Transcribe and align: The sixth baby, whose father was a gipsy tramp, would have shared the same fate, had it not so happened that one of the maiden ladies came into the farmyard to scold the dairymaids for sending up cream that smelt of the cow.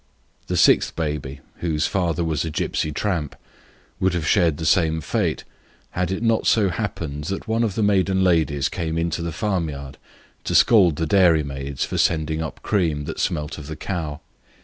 The 0.47 0.57
sixth 0.57 0.95
baby, 0.95 1.41
whose 1.57 1.85
father 1.85 2.23
was 2.23 2.43
a 2.43 2.49
gipsy 2.49 2.91
tramp, 2.91 3.35
would 3.99 4.15
have 4.15 4.25
shared 4.25 4.57
the 4.57 4.65
same 4.65 4.99
fate, 4.99 5.43
had 5.91 6.09
it 6.09 6.23
not 6.23 6.47
so 6.47 6.69
happened 6.69 7.25
that 7.25 7.47
one 7.47 7.61
of 7.63 7.75
the 7.75 7.83
maiden 7.83 8.23
ladies 8.23 8.67
came 8.67 8.97
into 8.97 9.21
the 9.21 9.31
farmyard 9.31 9.99
to 10.45 10.55
scold 10.55 10.95
the 10.95 11.05
dairymaids 11.05 11.85
for 11.85 11.99
sending 11.99 12.41
up 12.41 12.63
cream 12.63 13.03
that 13.05 13.19
smelt 13.19 13.59
of 13.59 13.67
the 13.67 13.75
cow. 13.75 14.21